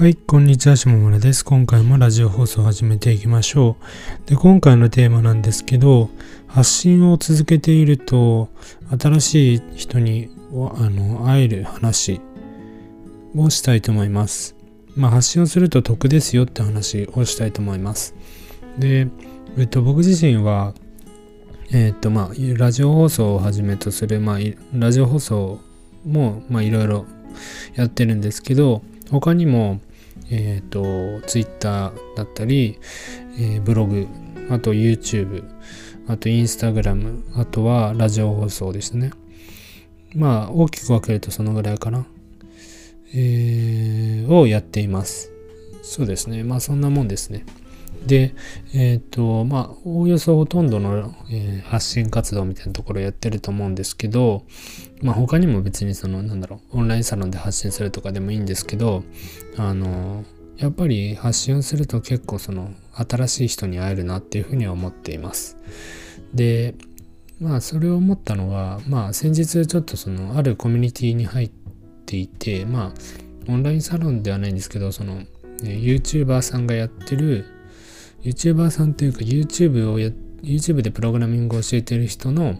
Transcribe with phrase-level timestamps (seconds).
[0.00, 1.44] はい、こんにちは、下村です。
[1.44, 3.76] 今回もラジオ放送を始めていきましょ
[4.24, 4.30] う。
[4.30, 6.08] で、今回のテーマなんですけど、
[6.46, 8.48] 発信を続けていると、
[8.96, 12.20] 新しい人にあの会える話
[13.34, 14.54] をしたいと思います。
[14.94, 18.14] まあ、発信をすると得ですよって話をしたいと思います。
[18.78, 19.08] で、
[19.56, 20.74] えっと、僕自身は、
[21.72, 24.38] えっと、まあ、ラジオ放送をはじめとする、まあ、
[24.72, 25.60] ラジオ放送
[26.06, 27.04] も、まあ、いろいろ
[27.74, 29.80] やってるんですけど、他にも、
[30.30, 32.78] えっ、ー、と、Twitter だったり、
[33.38, 34.06] えー、ブログ、
[34.50, 35.44] あと YouTube、
[36.06, 39.10] あと Instagram、あとはラジオ放送ですね。
[40.14, 42.06] まあ、大きく分けるとそのぐらいかな。
[43.14, 45.30] えー、をやっています。
[45.82, 46.44] そうですね。
[46.44, 47.44] まあ、そんなもんですね。
[48.06, 48.34] で、
[48.74, 54.44] えっ、ー、と、まあ、おおよそほとんどの、えー、発信活動みたいなところやってると思うんですけど、
[55.02, 59.04] まあ、他にも別にその、なんだろう、オンラインサロンで発信するとかでもいいんですけど、
[59.56, 60.24] あの、
[60.56, 65.56] やっぱり発信をすると結構その、新しい人に会えるなっていうふうには思っています。
[66.34, 66.74] で、
[67.40, 71.50] まあ、それを思ったのは、まあ、先日ちょっとその、あるコミュニティに入っ
[72.06, 75.22] ていて、まあ、オンラインサロンではないんですけど、その、
[75.62, 77.44] YouTuber さんがやってる
[78.28, 80.10] YouTuber さんというか YouTube をや
[80.42, 82.56] YouTube でプログラミングを教えてる人の、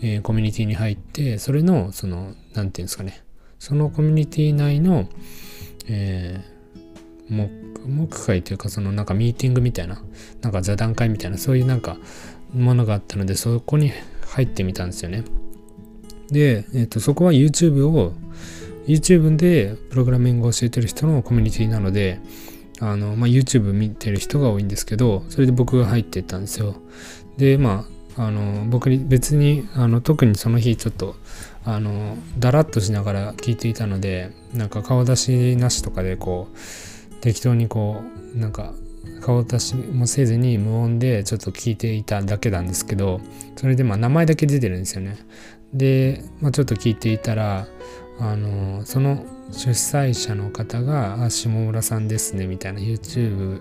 [0.00, 3.22] えー、コミュニティに入ってそれのその何て言うんですかね。
[3.58, 5.08] そのコミュニティ内の、
[5.88, 7.48] えー、
[7.86, 10.00] 木会というかそのなんかミーティングみたいな
[10.42, 11.96] なんか座談会みたいなそういうなんか
[12.54, 13.92] ものがあったのでそこに
[14.28, 15.24] 入ってみたんですよね。
[16.30, 18.12] で、えー、とそこは YouTube を
[18.86, 22.20] YouTube でプログラミングを教えてる人のコミュニティなので
[22.80, 26.76] あの、まあ、YouTube 見てる人が多いんですけど、それで僕が入ってったんですよ。
[27.36, 31.16] で、まあ、あの、僕別に、あの、特にその日ちょっと、
[31.64, 38.02] あの、だらっとしながら聞いていたので、なんか顔出しなしとかでこう、適当にこ
[38.34, 38.74] う、なんか、
[39.20, 43.20] 顔出しもせずに無音でちょっと聞いていただけなんですけど、
[43.56, 45.16] それでまあ名前だけ出てるんですよね。
[45.72, 47.66] で、まあ、ちょっと聞いていたら、
[48.20, 53.60] あのその主催者の方が「あ下村さんですね」みたいな YouTube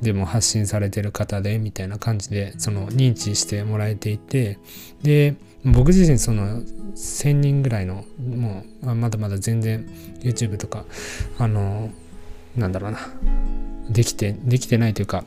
[0.00, 4.58] でも発信されてる方でみたいな感じでその認知してもらえていて
[5.02, 5.34] で
[5.64, 6.62] 僕自身その
[6.94, 9.86] 1000人ぐらいのもうまだまだ全然
[10.20, 10.84] YouTube とか
[11.38, 11.90] あの
[12.56, 12.98] なんだろうな
[13.88, 15.24] できてできてないというか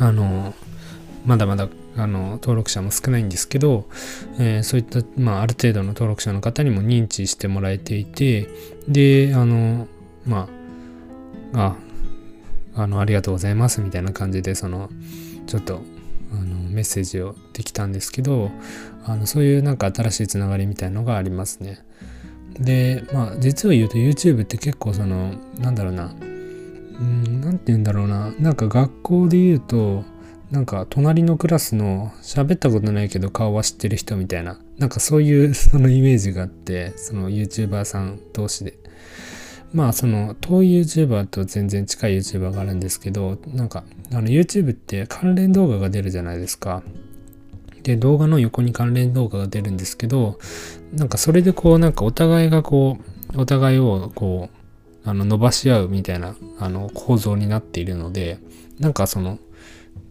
[0.00, 0.54] あの
[1.24, 3.88] まだまだあの登録者も少ないんですけど、
[4.38, 8.48] えー、そういった、まあ、ある程度の登録者の方にも認知してもらえていて
[8.88, 9.86] であの
[10.26, 10.48] ま
[11.52, 11.76] あ
[12.76, 14.90] ああのありがとうございますみたいな感じでその
[15.46, 15.82] ちょっと
[16.32, 18.50] あのメッセージをできたんですけど
[19.04, 21.78] あのそういうなんか新しいつながりみたいのがありますね。
[22.58, 26.14] でまあ実を言うと YouTube って結構そのなんだろうな
[27.00, 30.04] うん何て言うんだろうななんか学校で言うと
[30.50, 38.78] なんか隣のクラスの喋ったことないけど顔は知ってる人みたいななんかそういう そのイメージがあってその YouTuber さん同士で。
[39.72, 46.84] まあその遠い YouTuber と全然近い YouTuber があるんですけどなんかあの YouTube って関連動画が出るじゃないですか。
[47.82, 50.38] で動画の横に関連動画が出るんですけど
[50.92, 52.98] なんかそれでこうなんかお互いがこ
[53.34, 54.48] うお互いをこ
[55.04, 58.38] うあの伸ばし合うみたいなあの構造になっているので
[58.78, 59.38] なんかその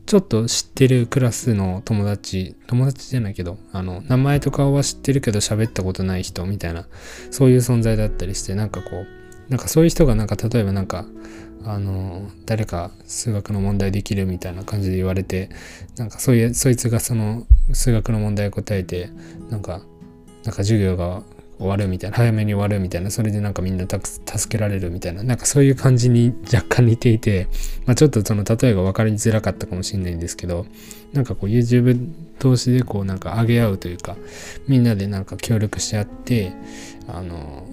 [0.06, 6.88] ちょっと知ってるクラスの友達、友達じゃないけど、あの、名前と顔は知ってるけど喋ったことない人みたいな、
[7.32, 11.06] そういう存在だったりして、なんかこう、なんかそういう人がなんか例えばなんか、
[11.66, 15.50] あの、誰か数学の問題できるみたいな感じで言われて、
[15.98, 19.10] なんかそういう、そいつがその数学の問題を答えて、
[19.50, 19.82] なんか、
[20.44, 21.24] なんか授業が
[21.60, 27.48] 終わるみたいな、早めに終わるみたいな、それでなんかみんな助けられるみたいな、なんかそういう感じに若干似ていて、
[27.86, 30.66] まあちょっとその例えが分かりづらかったかもしれないんですけど、
[31.14, 32.10] なんかこう YouTube
[32.40, 34.16] 同士でこうなんか上げ合うというか、
[34.68, 36.52] みんなでなんか協力し合って、
[37.08, 37.68] あの、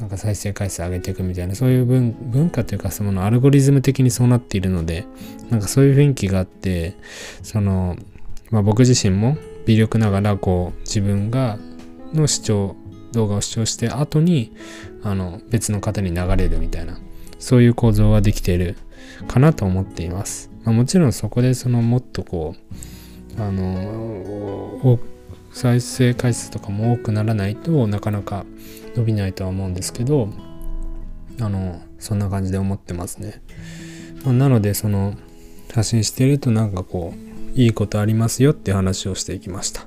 [0.00, 5.06] なんか再生回数上げていくみたいな、そういう文文化というか、そのアルゴリズム的にそうなっているので、
[5.50, 6.94] なんかそういう雰囲気があって、
[7.42, 7.96] その、
[8.50, 11.58] まあ僕自身も微力ながらこう自分が
[12.12, 12.76] の主張
[13.16, 14.52] 動画を視聴して後に
[15.02, 16.98] あの別の方に流れるみたいな
[17.38, 18.76] そういう構造ができている
[19.26, 22.54] かなと思っています、まあ、もちろんそこでそのもっとこ
[23.38, 24.98] うあの
[25.52, 28.44] 再生回数とかも多くならないとなかなか
[28.94, 30.28] 伸びないとは思うんですけど
[31.40, 33.42] あのそんな感じで思ってますね、
[34.24, 35.14] まあ、なのでその
[35.74, 39.85] 発信しているとなんかこういいことありますよって話をしていきました。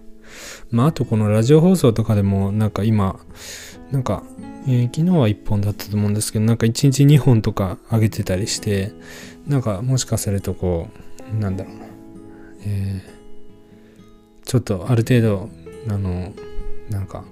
[0.71, 3.19] まあ、あとこのラジオ放送とかでも、なんか今、
[3.91, 4.23] なんか、
[4.67, 8.91] えー、昨日は1本だったと思うんですけど、なんか1日2本とか上げてたりして、
[9.47, 10.89] なんかもしかするとこ
[11.33, 11.85] う、なんだろうな、
[12.65, 15.49] えー、ちょっとある程度、
[15.87, 16.33] あの、
[16.89, 17.23] なんか、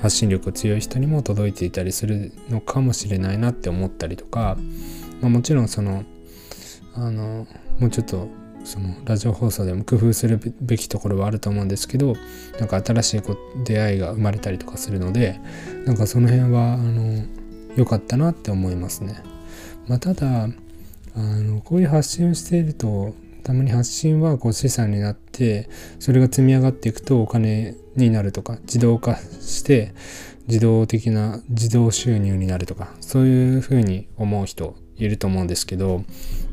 [0.00, 4.56] 発信力強い人にも届いていたりするのかもしれないなって思ったりとか、
[5.20, 6.04] まあ、もちろんその
[6.94, 7.46] あの
[7.78, 8.28] もうちょっと
[8.64, 12.14] そのラジオ放送でも工夫するべきところはあると思うんですけど
[12.58, 15.40] なんか新しいこ出会いが生まれたりとかするので
[15.86, 17.24] なんかその辺はあの
[17.76, 19.22] 良かったなって思いますね。
[19.86, 25.68] まあ、ただあのこういう発信をしているとたまに発信はこう資産になって
[25.98, 29.94] それが積み上がっていくとお金になるとか自動化して
[30.46, 36.04] 自動的な自動収入になるとかそういうふうに思う人いると思うんですけど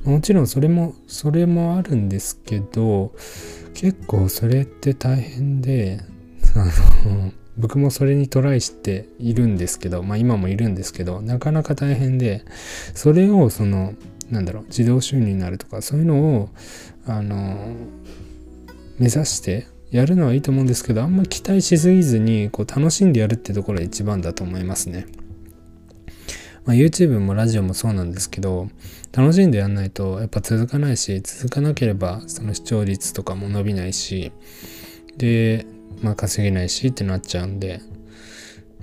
[0.08, 3.12] もちろんそれもそれもあるんですけど
[3.74, 6.00] 結構それって大変で
[6.56, 6.66] あ
[7.06, 12.46] の 僕もそれにトライしているんですけどまあ今もいるんですけどなかなか大変で
[12.94, 13.96] それをその
[14.32, 16.50] なんだろう自動収入になるとかそういうのを
[17.06, 17.76] あの
[19.00, 25.06] 目指してやるのはいいと思うんですけどあんま期待しすぎずにこう楽しんでやるってところが一番だと思いますね。
[26.68, 28.68] まあ、YouTube もラジオもそうなんですけど
[29.14, 34.34] 楽しんでやんないとやっぱ続かないし続かなければその視聴率とかも伸びないし
[35.16, 35.66] で
[36.02, 37.82] まあ稼げないしってなっちゃうんで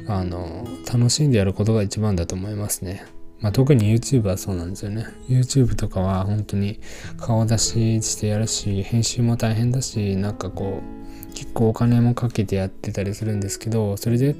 [0.08, 3.04] あの楽しんでやることが一番だと思いますね。
[3.40, 5.06] まあ、特に YouTube はそうなんですよね。
[5.28, 6.80] YouTube とかは本当に
[7.18, 14.34] 顔出ししてやるし、編集も大変だし、なんかこう、結構お金もかけてやってたりするんですけど、それで、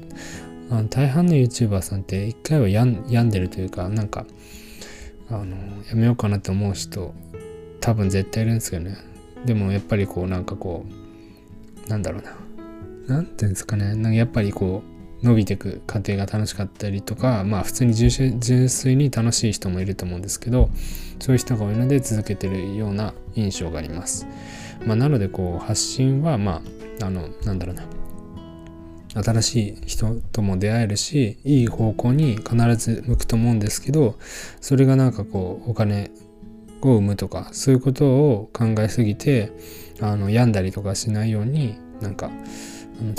[0.69, 4.25] あの大半の YouTuber さんって一回は病んでるというか、なんか、
[5.29, 5.55] あの、
[5.87, 7.13] やめようかなって思う人、
[7.81, 8.97] 多分絶対いるんですけどね。
[9.45, 10.85] でもやっぱりこう、なんかこ
[11.85, 13.15] う、なんだろうな。
[13.15, 13.95] なんていうんですかね。
[13.95, 14.95] なんかやっぱりこう、
[15.25, 20.69] 伸びてく過程が楽しかったりとかまあ普通に純粋に楽しい人もいると思うんですけど
[21.19, 24.27] そういう人が多いので続けてるような印象があります。
[24.85, 26.61] まあ、なのでこう発信はま
[27.01, 27.83] ああのなんだろうな
[29.23, 34.17] 新しい人とも出会えるしいい方向に必ず向くと思うんですけど
[34.61, 36.11] それがなんかこうお金
[36.81, 39.51] を生むとかそういうことを考えすぎて
[40.01, 42.29] あの病んだりとかしないようになんか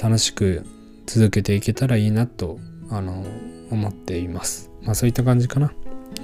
[0.00, 0.64] 楽しく
[1.06, 2.58] 続けていけたらいいなと
[2.90, 3.24] あの
[3.70, 4.70] 思っています。
[4.82, 5.72] まあそういった感じかな。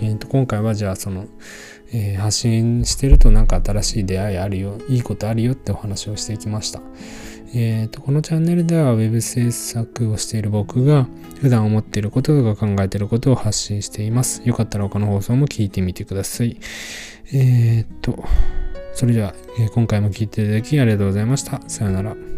[0.00, 1.26] えーと、今回はじゃあその、
[1.92, 6.80] えー、発信してるとなんか新しい出会いあるよいいことあるよってお話をしていきました。
[7.54, 11.06] えーと、このチャンネルでは Web 制作をしている僕が
[11.40, 14.42] 普段思っていることとか考えていることを発信しています。
[14.44, 16.56] よかったら他の放送も聞いてみてください。
[17.32, 18.24] えっ、ー、と、
[18.94, 21.60] それでは、え、今回も聞いていただきありがとうございました。
[21.68, 22.31] さようなら。